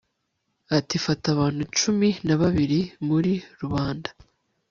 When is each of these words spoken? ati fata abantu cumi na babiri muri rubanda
ati 0.77 0.95
fata 1.05 1.25
abantu 1.35 1.63
cumi 1.79 2.09
na 2.27 2.35
babiri 2.41 2.79
muri 3.07 3.33
rubanda 3.59 4.09